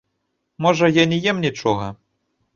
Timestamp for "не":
1.13-1.19